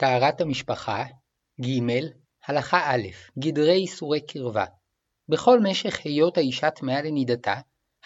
[0.00, 1.04] טהרת המשפחה
[1.60, 1.66] ג.
[2.46, 3.08] הלכה א'
[3.38, 4.64] גדרי איסורי קרבה
[5.28, 7.54] בכל משך היות האישה טמאה לנידתה,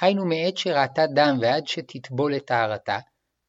[0.01, 2.99] היינו מעת שראתה דם ועד שתטבול לטהרתה,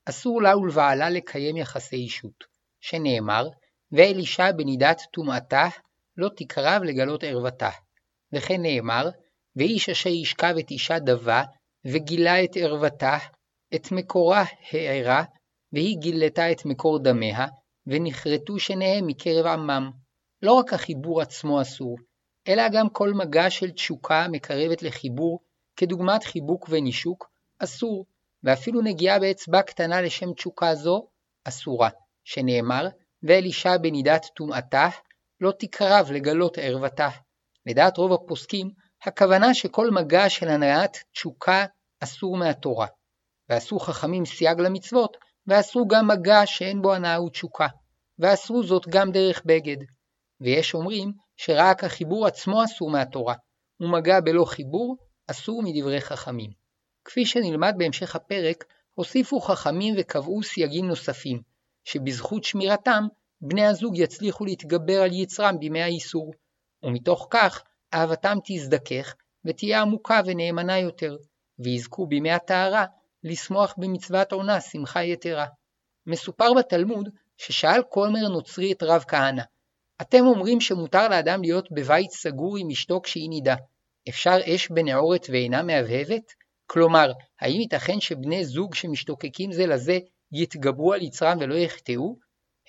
[0.10, 2.44] אסור לה ולבעלה לקיים יחסי אישות,
[2.82, 3.48] שנאמר,
[3.92, 5.68] ואל אישה בנידת טומאתה
[6.18, 7.70] לא תקרב לגלות ערוותה.
[8.34, 9.10] וכן נאמר,
[9.56, 11.44] ואיש אשר ישכב את אישה דבה,
[11.86, 13.18] וגילה את ערוותה,
[13.76, 15.24] את מקורה הארה,
[15.74, 17.48] והיא גילתה את מקור דמיה,
[17.88, 19.92] ונכרתו שניהם מקרב עמם.
[20.42, 21.98] לא רק החיבור עצמו אסור,
[22.48, 25.40] אלא גם כל מגע של תשוקה המקרבת לחיבור,
[25.76, 28.06] כדוגמת חיבוק ונישוק, אסור,
[28.44, 31.08] ואפילו נגיעה באצבע קטנה לשם תשוקה זו,
[31.44, 31.90] אסורה,
[32.24, 32.88] שנאמר,
[33.24, 34.90] ואל אישה בנידת טומאתה,
[35.42, 37.10] לא תקרב לגלות ערוותה.
[37.66, 38.70] לדעת רוב הפוסקים,
[39.04, 41.66] הכוונה שכל מגע של הנעת תשוקה
[42.00, 42.88] אסור מהתורה.
[43.50, 47.68] ועשו חכמים סייג למצוות, ואסרו גם מגע שאין בו הנאה ותשוקה,
[48.20, 49.78] ואסרו זאת גם דרך בגד.
[50.42, 53.36] ויש אומרים שרק החיבור עצמו אסור מהתורה,
[53.80, 54.98] ומגע בלא חיבור
[55.28, 56.52] אסור מדברי חכמים.
[57.06, 61.42] כפי שנלמד בהמשך הפרק, הוסיפו חכמים וקבעו סייגים נוספים,
[61.84, 63.04] שבזכות שמירתם,
[63.42, 66.34] בני הזוג יצליחו להתגבר על יצרם בימי האיסור,
[66.84, 71.16] ומתוך כך אהבתם תזדכך ותהיה עמוקה ונאמנה יותר,
[71.60, 72.86] ויזכו בימי הטהרה
[73.26, 75.46] לשמוח במצוות עונה שמחה יתרה.
[76.08, 79.44] מסופר בתלמוד ששאל כומר נוצרי את רב כהנא,
[80.02, 83.56] אתם אומרים שמותר לאדם להיות בבית סגור עם אשתו כשהיא נידה,
[84.10, 86.34] אפשר אש בנעורת ואינה מהבהבת?
[86.68, 90.00] כלומר, האם ייתכן שבני זוג שמשתוקקים זה לזה
[90.32, 92.16] יתגברו על יצרם ולא יחטאו?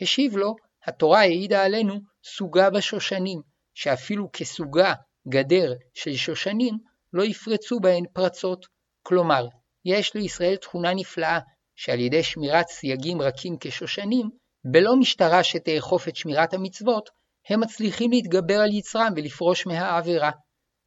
[0.01, 3.41] השיב לו, התורה העידה עלינו סוגה בשושנים,
[3.75, 4.95] שאפילו כסוגה,
[5.29, 6.79] גדר, של שושנים,
[7.13, 8.67] לא יפרצו בהן פרצות.
[9.03, 9.47] כלומר,
[9.89, 11.39] יש לישראל תכונה נפלאה,
[11.77, 14.31] שעל ידי שמירת סייגים רכים כשושנים,
[14.65, 17.11] בלא משטרה שתאכוף את שמירת המצוות,
[17.49, 20.31] הם מצליחים להתגבר על יצרם ולפרוש מהעבירה.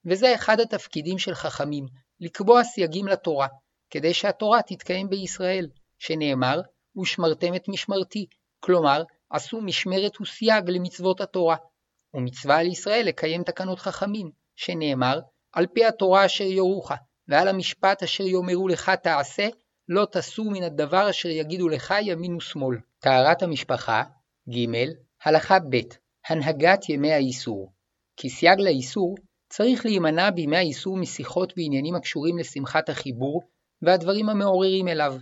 [0.06, 1.86] וזה אחד התפקידים של חכמים,
[2.20, 3.48] לקבוע סייגים לתורה,
[3.90, 5.68] כדי שהתורה תתקיים בישראל,
[6.00, 6.62] שנאמר,
[7.02, 8.26] ושמרתם את משמרתי,
[8.60, 11.56] כלומר, עשו משמרת וסייג למצוות התורה.
[12.14, 15.20] ומצווה על ישראל לקיים תקנות חכמים, שנאמר,
[15.54, 16.92] על פי התורה אשר יורוך,
[17.30, 19.48] ועל המשפט אשר יאמרו לך תעשה,
[19.90, 22.78] לא תסור מן הדבר אשר יגידו לך ימין ושמאל.
[23.00, 24.04] טהרת המשפחה
[24.50, 24.66] ג.
[25.24, 25.78] הלכה ב'
[26.28, 27.72] הנהגת ימי האיסור
[28.18, 29.16] כסייג לאיסור
[29.50, 33.42] צריך להימנע בימי האיסור משיחות בעניינים הקשורים לשמחת החיבור
[33.82, 35.16] והדברים המעוררים אליו,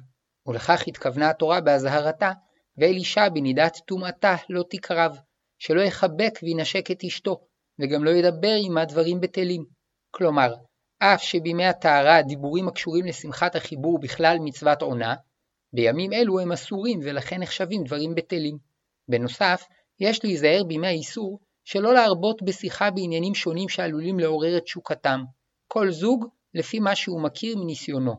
[0.47, 2.31] ולכך התכוונה התורה באזהרתה,
[2.77, 5.17] ואל אישה בנידת טומאתה לא תקרב,
[5.59, 7.39] שלא יחבק וינשק את אשתו,
[7.79, 9.65] וגם לא ידבר עמה דברים בטלים.
[10.11, 10.53] כלומר,
[10.99, 15.15] אף שבימי הטהרה הדיבורים הקשורים לשמחת החיבור בכלל מצוות עונה,
[15.73, 18.57] בימים אלו הם אסורים ולכן נחשבים דברים בטלים.
[19.09, 19.63] בנוסף,
[19.99, 25.23] יש להיזהר בימי האיסור שלא להרבות בשיחה בעניינים שונים שעלולים לעורר את תשוקתם,
[25.67, 28.15] כל זוג לפי מה שהוא מכיר מניסיונו.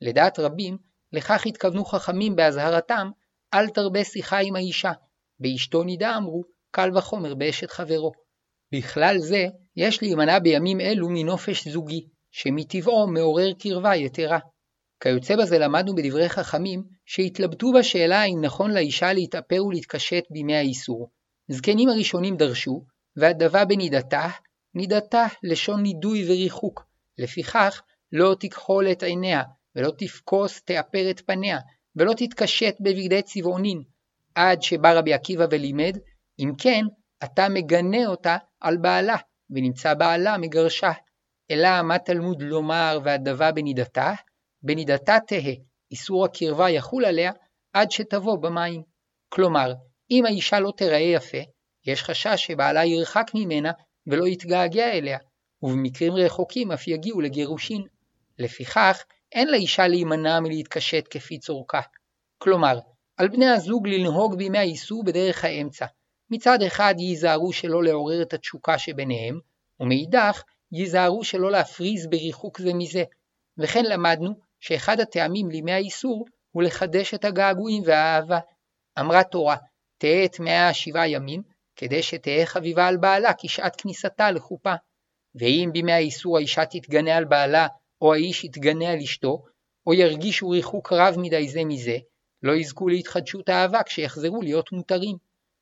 [0.00, 0.78] לדעת רבים,
[1.12, 3.10] לכך התכוונו חכמים באזהרתם,
[3.54, 4.92] אל תרבה שיחה עם האישה.
[5.40, 8.12] באשתו נידה אמרו, קל וחומר באשת חברו.
[8.72, 14.38] בכלל זה, יש להימנע בימים אלו מנופש זוגי, שמטבעו מעורר קרבה יתרה.
[15.02, 21.10] כיוצא בזה למדנו בדברי חכמים, שהתלבטו בשאלה האם נכון לאישה להתאפר ולהתקשט בימי האיסור.
[21.48, 22.84] זקנים הראשונים דרשו,
[23.16, 24.28] והדבה בנידתה,
[24.74, 26.86] נידתה לשון נידוי וריחוק.
[27.18, 27.82] לפיכך,
[28.12, 29.42] לא תכחול את עיניה,
[29.76, 31.58] ולא תפקוס תאפר את פניה,
[31.96, 33.82] ולא תתקשט בבגדי צבעונין,
[34.34, 35.98] עד שבא רבי עקיבא ולימד,
[36.38, 36.84] אם כן,
[37.24, 39.16] אתה מגנה אותה על בעלה,
[39.50, 40.92] ונמצא בעלה מגרשה.
[41.52, 44.12] אלא מה תלמוד לומר והדבה בנידתה?
[44.62, 45.52] בנידתה תהא,
[45.90, 47.32] איסור הקרבה יחול עליה
[47.72, 48.82] עד שתבוא במים.
[49.28, 49.72] כלומר,
[50.10, 51.38] אם האישה לא תיראה יפה,
[51.86, 53.72] יש חשש שבעלה ירחק ממנה
[54.06, 55.18] ולא יתגעגע אליה,
[55.62, 57.82] ובמקרים רחוקים אף יגיעו לגירושין.
[58.38, 59.02] לפיכך,
[59.32, 61.80] אין לאישה להימנע מלהתקשט כפי צורכה.
[62.38, 62.78] כלומר,
[63.16, 65.86] על בני הזוג לנהוג בימי האיסור בדרך האמצע.
[66.30, 69.38] מצד אחד ייזהרו שלא לעורר את התשוקה שביניהם,
[69.80, 70.42] ומאידך
[70.72, 73.04] ייזהרו שלא להפריז בריחוק זה מזה.
[73.58, 78.38] וכן למדנו שאחד הטעמים לימי האיסור הוא לחדש את הגעגועים והאהבה.
[79.00, 79.56] אמרה תורה,
[79.98, 81.42] תהא את מאה השבעה ימים,
[81.76, 84.74] כדי שתהא חביבה על בעלה כשעת כניסתה לחופה.
[85.34, 87.66] ואם בימי האיסור האישה תתגנה על בעלה,
[88.00, 89.42] או האיש יתגנה על אשתו,
[89.86, 91.96] או ירגישו ריחוק רב מדי זה מזה,
[92.42, 95.16] לא יזכו להתחדשות אהבה כשיחזרו להיות מותרים.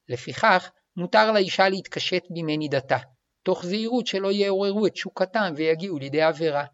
[0.09, 2.99] לפיכך, מותר לאישה להתקשט בימי נידתה,
[3.43, 6.65] תוך זהירות שלא יעוררו את תשוקתם ויגיעו לידי עבירה.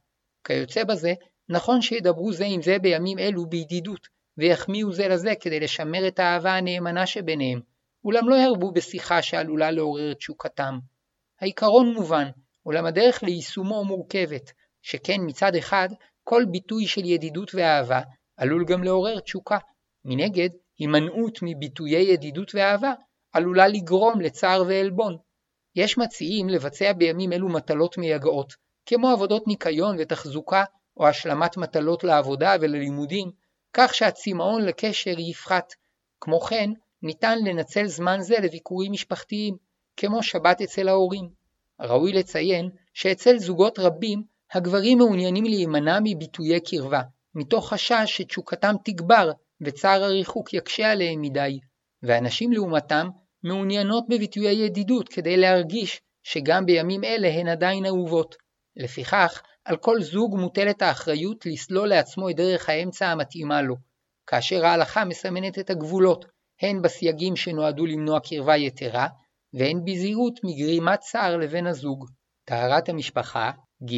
[0.47, 1.13] כיוצא בזה,
[1.49, 4.09] נכון שידברו זה עם זה בימים אלו בידידות,
[4.39, 7.61] ויחמיאו זה לזה כדי לשמר את האהבה הנאמנה שביניהם,
[8.05, 10.79] אולם לא ירבו בשיחה שעלולה לעורר תשוקתם.
[11.41, 12.29] העיקרון מובן,
[12.67, 14.53] אולם הדרך ליישומו מורכבת,
[14.83, 15.89] שכן מצד אחד,
[16.25, 18.01] כל ביטוי של ידידות ואהבה
[18.37, 19.59] עלול גם לעורר תשוקה.
[20.05, 20.49] מנגד,
[20.79, 22.93] הימנעות מביטויי ידידות ואהבה
[23.33, 25.17] עלולה לגרום לצער ועלבון.
[25.76, 28.55] יש מציעים לבצע בימים אלו מטלות מייגעות,
[28.87, 30.64] כמו עבודות ניקיון ותחזוקה
[30.96, 33.31] או השלמת מטלות לעבודה וללימודים,
[33.73, 35.73] כך שהצמאון לקשר יפחת.
[36.20, 36.70] כמו כן,
[37.02, 39.56] ניתן לנצל זמן זה לביקורים משפחתיים,
[39.96, 41.28] כמו שבת אצל ההורים.
[41.81, 44.22] ראוי לציין שאצל זוגות רבים,
[44.52, 47.00] הגברים מעוניינים להימנע מביטויי קרבה,
[47.34, 49.31] מתוך חשש שתשוקתם תגבר
[49.61, 51.58] וצער הריחוק יקשה עליהם מדי,
[52.02, 53.08] והנשים לעומתם
[53.46, 58.37] מעוניינות בביטויי ידידות כדי להרגיש שגם בימים אלה הן עדיין אהובות.
[58.76, 63.76] לפיכך, על כל זוג מוטלת האחריות לסלול לעצמו את דרך האמצע המתאימה לו,
[64.26, 66.25] כאשר ההלכה מסמנת את הגבולות,
[66.62, 69.08] הן בסייגים שנועדו למנוע קרבה יתרה,
[69.54, 72.06] והן בזהירות מגרימת צער לבן הזוג.
[72.44, 73.50] טהרת המשפחה,
[73.84, 73.94] ג.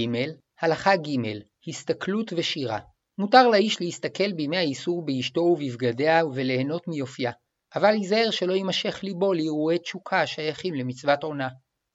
[0.61, 1.09] הלכה ג.
[1.69, 2.79] הסתכלות ושירה.
[3.19, 7.33] מותר לאיש להסתכל בימי האיסור באשתו ובבגדיה וליהנות מיופייה,
[7.75, 11.49] אבל ייזהר שלא יימשך ליבו לאירועי תשוקה השייכים למצוות עונה.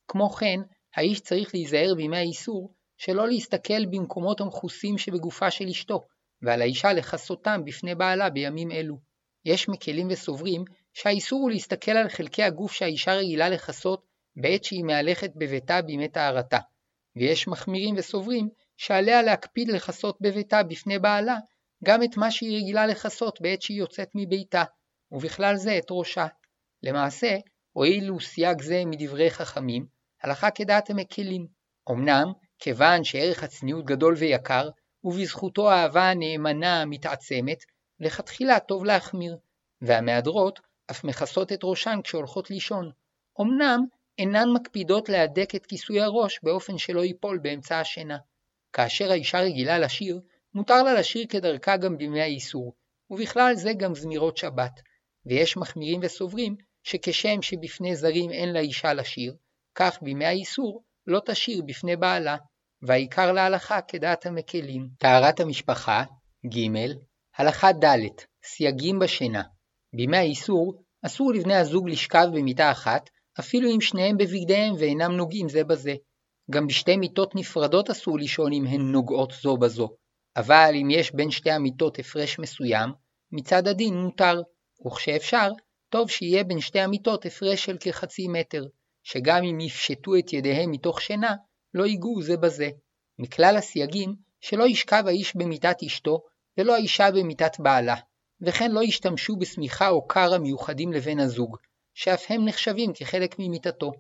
[0.08, 0.60] כמו כן,
[0.96, 6.08] האיש צריך להיזהר בימי האיסור שלא להסתכל במקומות המכוסים שבגופה של אשתו,
[6.42, 8.98] ועל האישה לכסותם בפני בעלה בימים אלו.
[9.46, 14.06] יש מקלים וסוברים שהאיסור הוא להסתכל על חלקי הגוף שהאישה רגילה לכסות
[14.36, 16.60] בעת שהיא מהלכת בביתה בימי טהרתה,
[17.16, 21.38] ויש מחמירים וסוברים שעליה להקפיד לכסות בביתה בפני בעלה
[21.84, 24.64] גם את מה שהיא רגילה לכסות בעת שהיא יוצאת מביתה,
[25.14, 26.28] ובכלל זה את ראשה.
[26.84, 27.38] למעשה,
[27.72, 29.86] הואיל סייג זה מדברי חכמים,
[30.24, 31.48] הלכה כדעת המקלים.
[31.92, 34.70] אמנם, כיוון שערך הצניעות גדול ויקר,
[35.04, 37.64] ובזכותו האהבה הנאמנה המתעצמת,
[38.00, 39.38] לכתחילה טוב להחמיר,
[39.82, 40.60] והמהדרות
[40.92, 42.92] אף מכסות את ראשן כשהולכות לישון.
[43.42, 43.86] אמנם
[44.18, 48.18] אינן מקפידות להדק את כיסוי הראש באופן שלא ייפול באמצע השינה.
[48.74, 50.22] כאשר האישה רגילה לשיר,
[50.54, 52.74] מותר לה לשיר כדרכה גם בימי האיסור,
[53.10, 54.82] ובכלל זה גם זמירות שבת.
[55.26, 59.36] ויש מחמירים וסוברים שכשם שבפני זרים אין לאישה לשיר,
[59.76, 62.38] כך בימי האיסור לא תשיר בפני בעלה,
[62.82, 64.88] והעיקר להלכה כדעת המקלים.
[65.00, 66.04] טהרת המשפחה,
[66.54, 66.58] ג.
[67.38, 68.08] הלכה ד'
[68.46, 69.44] סייגים בשינה.
[69.96, 73.10] בימי האיסור אסור לבני הזוג לשכב במיטה אחת,
[73.40, 75.96] אפילו אם שניהם בבגדיהם ואינם נוגעים זה בזה.
[76.52, 79.90] גם בשתי מיטות נפרדות אסור לישון אם הן נוגעות זו בזו.
[80.36, 82.90] אבל אם יש בין שתי המיטות הפרש מסוים,
[83.32, 84.42] מצד הדין מותר,
[84.86, 85.52] וכשאפשר,
[85.90, 88.66] טוב שיהיה בין שתי המיטות הפרש של כחצי מטר,
[89.04, 91.36] שגם אם יפשטו את ידיהם מתוך שינה,
[91.74, 92.70] לא ייגעו זה בזה.
[93.20, 96.22] מכלל הסייגים, שלא ישכב האיש במיטת אשתו,
[96.58, 97.96] ולא האישה במיטת בעלה,
[98.42, 101.58] וכן לא ישתמשו בשמיכה או קר המיוחדים לבן הזוג,
[101.94, 103.92] שאף הם נחשבים כחלק ממיטתו.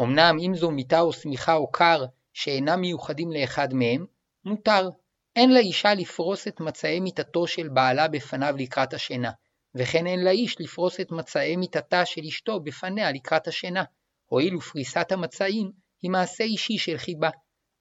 [0.00, 4.06] אמנם אם זו מיטה או שמיכה או קר שאינם מיוחדים לאחד מהם,
[4.44, 4.88] מותר.
[5.36, 9.30] אין לאישה לפרוס את מצעי מיטתו של בעלה בפניו לקראת השינה,
[9.74, 13.84] וכן אין לאיש לפרוס את מצעי מיטתה של אשתו בפניה לקראת השינה,
[14.26, 15.70] הואיל ופריסת המצעים
[16.02, 17.30] היא מעשה אישי של חיבה.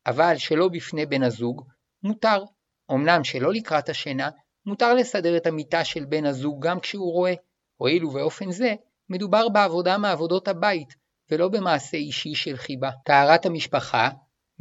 [0.06, 1.66] אבל שלא בפני בן הזוג,
[2.04, 2.44] מותר.
[2.92, 4.30] אמנם שלא לקראת השינה,
[4.66, 7.34] מותר לסדר את המיטה של בן הזוג גם כשהוא רואה,
[7.78, 8.76] הואיל ובאופן זה
[9.10, 10.94] מדובר בעבודה מעבודות הבית,
[11.32, 12.90] ולא במעשה אישי של חיבה.
[13.06, 14.10] טהרת המשפחה,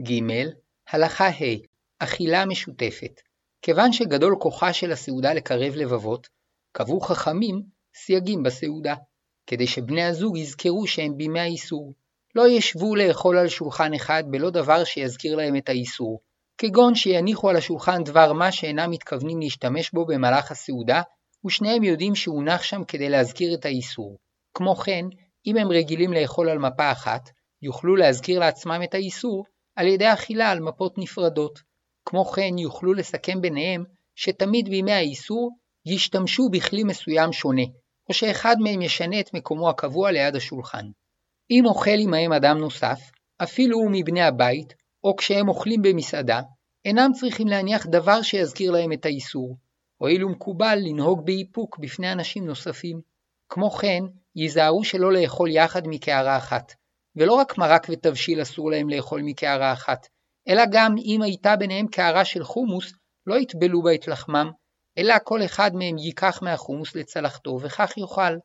[0.00, 0.20] ג.
[0.90, 1.56] הלכה ה'
[1.98, 3.20] אכילה משותפת.
[3.62, 6.28] כיוון שגדול כוחה של הסעודה לקרב לבבות,
[6.72, 7.62] קבעו חכמים
[7.94, 8.94] סייגים בסעודה,
[9.46, 11.94] כדי שבני הזוג יזכרו שהם בימי האיסור.
[12.34, 16.20] לא ישבו לאכול על שולחן אחד בלא דבר שיזכיר להם את האיסור,
[16.58, 21.02] כגון שיניחו על השולחן דבר מה שאינם מתכוונים להשתמש בו במהלך הסעודה,
[21.46, 24.18] ושניהם יודעים שהונח שם כדי להזכיר את האיסור.
[24.54, 25.04] כמו כן,
[25.46, 27.30] אם הם רגילים לאכול על מפה אחת,
[27.62, 29.44] יוכלו להזכיר לעצמם את האיסור
[29.76, 31.58] על ידי אכילה על מפות נפרדות.
[32.04, 33.84] כמו כן, יוכלו לסכם ביניהם
[34.14, 35.50] שתמיד בימי האיסור
[35.86, 37.62] ישתמשו בכלי מסוים שונה,
[38.08, 40.86] או שאחד מהם ישנה את מקומו הקבוע ליד השולחן.
[41.50, 43.00] אם אוכל עמהם אדם נוסף,
[43.42, 46.40] אפילו הוא מבני הבית, או כשהם אוכלים במסעדה,
[46.84, 49.56] אינם צריכים להניח דבר שיזכיר להם את האיסור,
[49.96, 53.00] הואיל ומקובל לנהוג באיפוק בפני אנשים נוספים.
[53.48, 54.02] כמו כן,
[54.36, 56.72] ייזהרו שלא לאכול יחד מקערה אחת,
[57.16, 60.06] ולא רק מרק ותבשיל אסור להם לאכול מקערה אחת,
[60.48, 62.92] אלא גם אם הייתה ביניהם קערה של חומוס,
[63.26, 64.50] לא יטבלו בה את לחמם,
[64.98, 68.36] אלא כל אחד מהם ייקח מהחומוס לצלחתו וכך יאכל.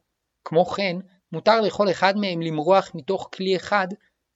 [0.45, 0.97] כמו כן,
[1.31, 3.87] מותר לכל אחד מהם למרוח מתוך כלי אחד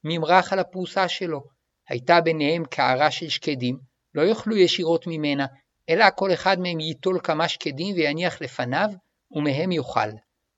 [0.04, 1.40] ממרח על הפרוסה שלו.
[1.88, 3.78] הייתה ביניהם קערה של שקדים,
[4.14, 5.46] לא יאכלו ישירות ממנה,
[5.88, 8.88] אלא כל אחד מהם ייטול כמה שקדים ויניח לפניו,
[9.32, 10.10] ומהם יאכל.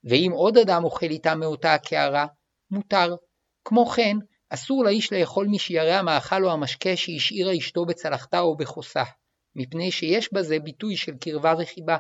[0.05, 2.27] ואם עוד אדם אוכל איתה מאותה הקערה,
[2.71, 3.17] מותר.
[3.65, 4.17] כמו כן,
[4.51, 9.03] אסור לאיש לאכול משיירי המאכל או המשקה שהשאירה אשתו בצלחתה או בחוסה,
[9.57, 11.97] מפני שיש בזה ביטוי של קרבה וחיבה,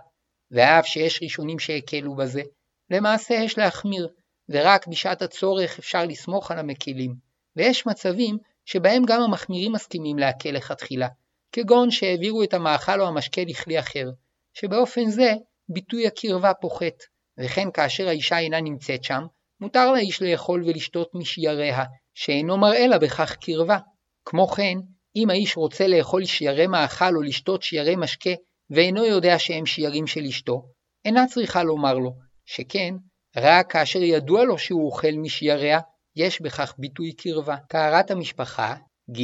[0.50, 2.42] ואף שיש ראשונים שהקלו בזה,
[2.90, 4.08] למעשה יש להחמיר,
[4.48, 7.14] ורק בשעת הצורך אפשר לסמוך על המקילים,
[7.56, 11.08] ויש מצבים שבהם גם המחמירים מסכימים להקל לכתחילה,
[11.52, 14.10] כגון שהעבירו את המאכל או המשקה לכלי אחר,
[14.54, 15.32] שבאופן זה
[15.68, 17.02] ביטוי הקרבה פוחת,
[17.38, 19.22] וכן כאשר האישה אינה נמצאת שם,
[19.60, 23.78] מותר לאיש לאכול ולשתות משייריה, שאינו מראה לה בכך קרבה.
[24.24, 24.74] כמו כן,
[25.16, 28.30] אם האיש רוצה לאכול שיירי מאכל או לשתות שיירי משקה,
[28.70, 30.62] ואינו יודע שהם שיירים של אשתו,
[31.04, 32.12] אינה צריכה לומר לו,
[32.46, 32.94] שכן,
[33.36, 35.80] רק כאשר ידוע לו שהוא אוכל משייריה,
[36.16, 37.56] יש בכך ביטוי קרבה.
[37.68, 38.74] טהרת המשפחה,
[39.16, 39.20] ג.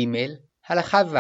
[0.69, 1.17] הלכה ו'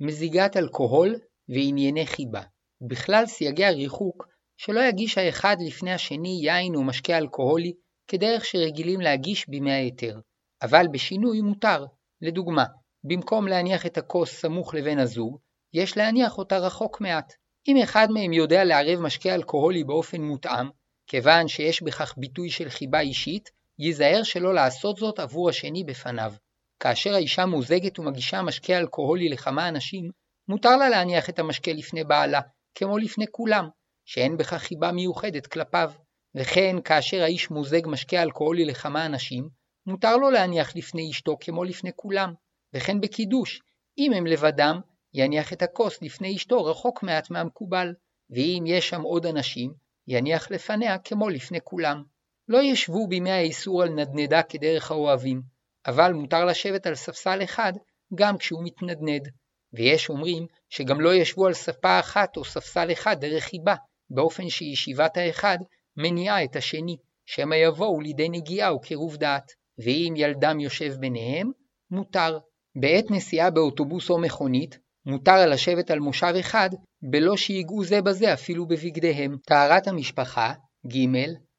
[0.00, 1.16] מזיגת אלכוהול
[1.48, 2.42] וענייני חיבה.
[2.88, 4.26] בכלל סייגי הריחוק,
[4.56, 7.72] שלא יגיש האחד לפני השני יין או משקה אלכוהולי,
[8.08, 10.20] כדרך שרגילים להגיש בימי ההיתר.
[10.62, 11.84] אבל בשינוי מותר.
[12.20, 12.64] לדוגמה,
[13.04, 15.38] במקום להניח את הכוס סמוך לבן הזוג,
[15.74, 17.32] יש להניח אותה רחוק מעט.
[17.68, 20.66] אם אחד מהם יודע לערב משקה אלכוהולי באופן מותאם,
[21.06, 26.32] כיוון שיש בכך ביטוי של חיבה אישית, ייזהר שלא לעשות זאת עבור השני בפניו.
[26.80, 30.10] כאשר האישה מוזגת ומגישה משקה אלכוהולי לכמה אנשים,
[30.48, 32.40] מותר לה להניח את המשקה לפני בעלה,
[32.74, 33.68] כמו לפני כולם,
[34.04, 35.92] שאין בכך חיבה מיוחדת כלפיו.
[36.34, 39.48] וכן כאשר האיש מוזג משקה אלכוהולי לכמה אנשים,
[39.86, 42.34] מותר לו להניח לפני אשתו כמו לפני כולם.
[42.74, 43.62] וכן בקידוש,
[43.98, 44.80] אם הם לבדם,
[45.14, 47.94] יניח את הכוס לפני אשתו רחוק מעט מהמקובל,
[48.30, 49.74] ואם יש שם עוד אנשים,
[50.08, 52.02] יניח לפניה כמו לפני כולם.
[52.48, 55.42] לא ישבו בימי האיסור על נדנדה כדרך האוהבים,
[55.86, 57.72] אבל מותר לשבת על ספסל אחד
[58.14, 59.28] גם כשהוא מתנדנד.
[59.72, 63.74] ויש אומרים שגם לא ישבו על ספה אחת או ספסל אחד דרך חיבה,
[64.10, 65.58] באופן שישיבת האחד
[65.96, 69.52] מניעה את השני, שמא יבואו לידי נגיעה או קירוב דעת.
[69.78, 71.50] ואם ילדם יושב ביניהם,
[71.90, 72.38] מותר.
[72.76, 76.70] בעת נסיעה באוטובוס או מכונית, מותר לשבת על מושב אחד,
[77.10, 79.36] בלא שיגעו זה בזה אפילו בבגדיהם.
[79.46, 80.52] טהרת המשפחה,
[80.86, 80.96] ג.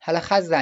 [0.06, 0.54] הלכה ז.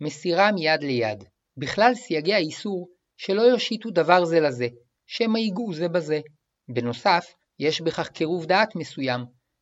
[0.00, 1.24] מסירה מיד ליד.
[1.56, 4.68] בכלל סייגי האיסור שלא יושיטו דבר זה לזה,
[5.06, 6.20] שמא ייגעו זה בזה.
[6.68, 9.20] בנוסף, יש בכך קירוב דעת מסוים,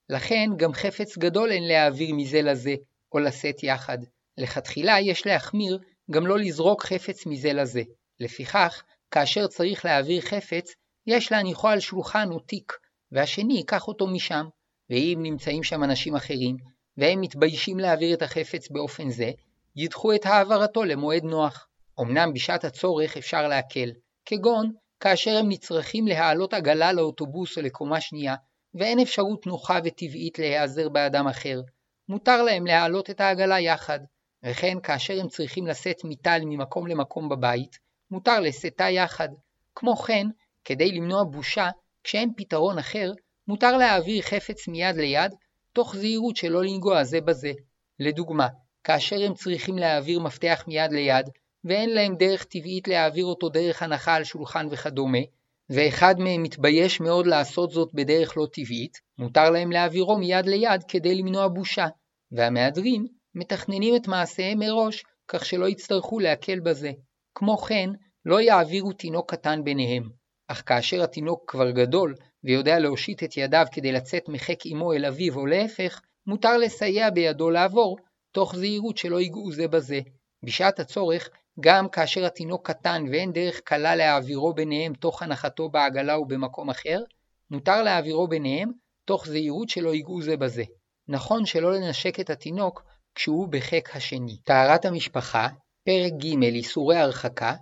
[0.09, 2.75] לכן גם חפץ גדול אין להעביר מזה לזה,
[3.13, 3.99] או לשאת יחד.
[4.39, 5.79] לכתחילה יש להחמיר
[6.11, 7.83] גם לא לזרוק חפץ מזה לזה.
[8.21, 10.75] לפיכך, כאשר צריך להעביר חפץ,
[11.07, 12.73] יש להניחו על שולחן או תיק,
[13.13, 14.47] והשני ייקח אותו משם.
[14.91, 16.57] ואם נמצאים שם אנשים אחרים,
[16.97, 19.31] והם מתביישים להעביר את החפץ באופן זה,
[19.77, 21.69] ידחו את העברתו למועד נוח.
[22.01, 23.91] אמנם בשעת הצורך אפשר להקל,
[24.27, 28.35] כגון כאשר הם נצרכים להעלות עגלה לאוטובוס או לקומה שנייה,
[28.75, 31.61] ואין אפשרות נוחה וטבעית להיעזר באדם אחר.
[32.09, 33.99] מותר להם להעלות את העגלה יחד,
[34.45, 37.79] וכן כאשר הם צריכים לשאת מיטל ממקום למקום בבית,
[38.13, 39.29] מותר לשאתה יחד.
[39.75, 40.27] כמו כן,
[40.65, 41.71] כדי למנוע בושה,
[42.05, 43.13] כשאין פתרון אחר,
[43.49, 45.35] מותר להעביר חפץ מיד ליד,
[45.73, 47.53] תוך זהירות שלא לנגוע זה בזה.
[48.01, 48.49] לדוגמה,
[48.85, 51.29] כאשר הם צריכים להעביר מפתח מיד ליד,
[51.65, 55.23] ואין להם דרך טבעית להעביר אותו דרך הנחה על שולחן וכדומה,
[55.71, 61.15] ואחד מהם מתבייש מאוד לעשות זאת בדרך לא טבעית, מותר להם להעבירו מיד ליד כדי
[61.15, 61.87] למנוע בושה,
[62.33, 66.91] והמהדרים מתכננים את מעשיהם מראש, כך שלא יצטרכו להקל בזה.
[67.35, 67.91] כמו כן,
[68.25, 70.09] לא יעבירו תינוק קטן ביניהם,
[70.49, 75.35] אך כאשר התינוק כבר גדול ויודע להושיט את ידיו כדי לצאת מחק אמו אל אביו
[75.37, 77.99] או להפך, מותר לסייע בידו לעבור,
[78.33, 80.01] תוך זהירות שלא ייגעו זה בזה.
[80.43, 81.29] בשעת הצורך,
[81.61, 87.03] גם כאשר התינוק קטן ואין דרך קלה להעבירו ביניהם תוך הנחתו בעגלה או במקום אחר,
[87.51, 88.71] מותר להעבירו ביניהם
[89.05, 90.65] תוך זהירות שלא ייגעו זה בזה.
[91.09, 92.85] נכון שלא לנשק את התינוק
[93.15, 94.37] כשהוא בחק השני.
[94.45, 95.49] טהרת המשפחה,
[95.85, 97.55] פרק ג' איסורי הרחקה,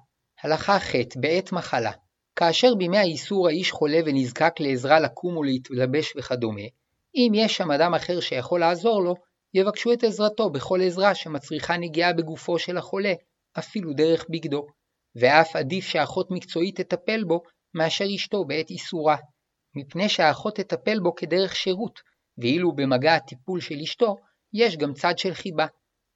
[0.43, 1.93] הלכה ח' בעת מחלה.
[2.37, 6.62] כאשר בימי האיסור האיש חולה ונזקק לעזרה לקום ולהתלבש וכדומה,
[7.15, 9.15] אם יש שם אדם אחר שיכול לעזור לו,
[9.55, 13.12] יבקשו את עזרתו בכל עזרה שמצריכה נגיעה בגופו של החולה,
[13.59, 14.67] אפילו דרך בגדו,
[15.17, 17.43] ואף עדיף שאחות מקצועית תטפל בו
[17.75, 19.17] מאשר אשתו בעת איסורה,
[19.77, 22.00] מפני שהאחות תטפל בו כדרך שירות,
[22.39, 24.17] ואילו במגע הטיפול של אשתו,
[24.53, 25.67] יש גם צד של חיבה.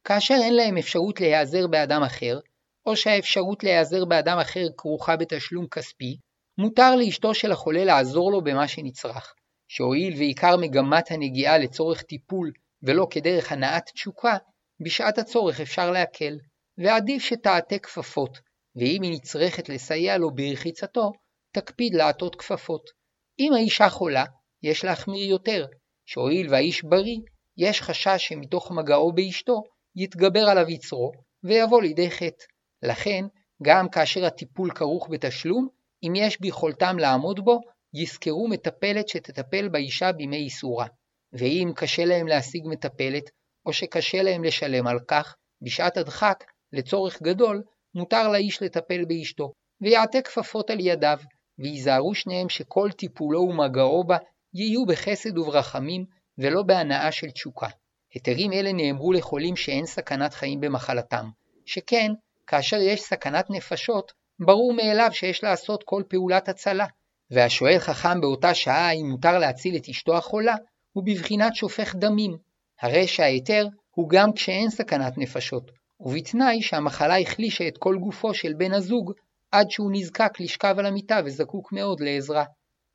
[0.05, 2.39] כאשר אין להם אפשרות להיעזר באדם אחר,
[2.87, 6.17] או שהאפשרות להיעזר באדם אחר כרוכה בתשלום כספי,
[6.59, 9.35] מותר לאשתו של החולה לעזור לו במה שנצרך,
[9.69, 14.37] שהואיל ועיקר מגמת הנגיעה לצורך טיפול ולא כדרך הנעת תשוקה,
[14.81, 16.39] בשעת הצורך אפשר להקל,
[16.79, 18.39] ועדיף שתעטה כפפות,
[18.77, 21.13] ואם היא נצרכת לסייע לו ברחיצתו,
[21.53, 22.91] תקפיד לעטות כפפות.
[23.39, 24.25] אם האישה חולה,
[24.63, 25.67] יש להחמיר יותר,
[26.07, 27.19] שהואיל והאיש בריא,
[27.57, 29.63] יש חשש שמתוך מגעו באשתו
[29.97, 31.13] יתגבר עליו יצרו,
[31.45, 32.45] ויבוא לידי חטא.
[32.83, 33.25] לכן,
[33.63, 35.69] גם כאשר הטיפול כרוך בתשלום,
[36.03, 37.61] אם יש ביכולתם לעמוד בו,
[37.95, 40.87] יזכרו מטפלת שתטפל באישה בימי איסורה.
[41.33, 43.31] ואם קשה להם להשיג מטפלת,
[43.67, 47.63] או שקשה להם לשלם על כך, בשעת הדחק, לצורך גדול,
[47.95, 51.19] מותר לאיש לטפל באשתו, ויעטה כפפות על ידיו,
[51.59, 54.17] וייזהרו שניהם שכל טיפולו ומגעו בה
[54.55, 56.05] יהיו בחסד וברחמים,
[56.39, 57.69] ולא בהנאה של תשוקה.
[58.15, 61.29] היתרים אלה נאמרו לחולים שאין סכנת חיים במחלתם,
[61.67, 62.13] שכן,
[62.47, 66.87] כאשר יש סכנת נפשות, ברור מאליו שיש לעשות כל פעולת הצלה,
[67.31, 70.55] והשואל חכם באותה שעה אם מותר להציל את אשתו החולה,
[70.93, 72.37] הוא בבחינת שופך דמים.
[72.81, 78.73] הרי שההיתר הוא גם כשאין סכנת נפשות, ובתנאי שהמחלה החלישה את כל גופו של בן
[78.73, 79.13] הזוג,
[79.53, 82.45] עד שהוא נזקק לשכב על המיטה וזקוק מאוד לעזרה.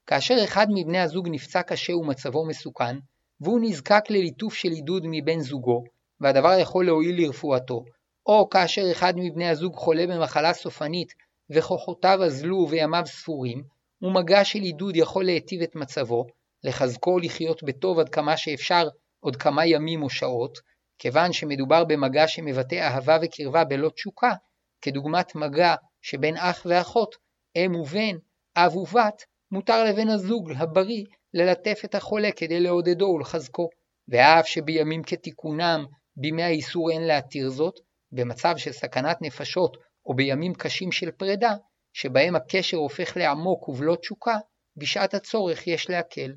[0.08, 2.96] כאשר אחד מבני הזוג נפצע קשה ומצבו מסוכן,
[3.42, 5.84] והוא נזקק לליטוף של עידוד מבן זוגו,
[6.22, 7.84] והדבר יכול להועיל לרפואתו,
[8.26, 11.14] או כאשר אחד מבני הזוג חולה במחלה סופנית
[11.50, 13.64] וכוחותיו אזלו וימיו ספורים,
[14.02, 16.26] ומגע של עידוד יכול להיטיב את מצבו,
[16.64, 18.88] לחזקו לחיות בטוב עד כמה שאפשר
[19.20, 20.58] עוד כמה ימים או שעות,
[21.00, 24.34] כיוון שמדובר במגע שמבטא אהבה וקרבה בלא תשוקה,
[24.82, 27.16] כדוגמת מגע שבין אח ואחות,
[27.56, 28.18] אם ובן,
[28.56, 33.70] אב ובת, מותר לבן הזוג הבריא ללטף את החולה כדי לעודדו ולחזקו,
[34.08, 37.76] ואף שבימים כתיקונם, בימי האיסור אין להתיר זאת,
[38.12, 41.54] במצב של סכנת נפשות או בימים קשים של פרידה,
[41.94, 44.38] שבהם הקשר הופך לעמוק ובלא תשוקה,
[44.78, 46.34] בשעת הצורך יש להקל.